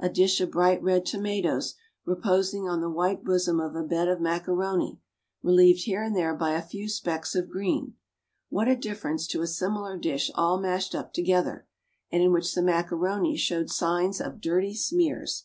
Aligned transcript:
A 0.00 0.08
dish 0.08 0.40
of 0.40 0.50
bright 0.50 0.82
red 0.82 1.06
tomatoes, 1.06 1.76
reposing 2.04 2.66
on 2.68 2.80
the 2.80 2.90
white 2.90 3.22
bosom 3.22 3.60
of 3.60 3.76
a 3.76 3.84
bed 3.84 4.08
of 4.08 4.20
macaroni, 4.20 4.98
relieved 5.44 5.84
here 5.84 6.02
and 6.02 6.16
there 6.16 6.34
by 6.34 6.54
a 6.54 6.60
few 6.66 6.88
specks 6.88 7.36
of 7.36 7.48
green 7.48 7.94
what 8.48 8.66
a 8.66 8.74
difference 8.74 9.28
to 9.28 9.42
a 9.42 9.46
similar 9.46 9.96
dish 9.96 10.28
all 10.34 10.58
mashed 10.58 10.92
up 10.96 11.12
together, 11.12 11.68
and 12.10 12.20
in 12.20 12.32
which 12.32 12.52
the 12.52 12.62
macaroni 12.62 13.36
showed 13.36 13.70
signs 13.70 14.20
of 14.20 14.40
dirty 14.40 14.74
smears! 14.74 15.44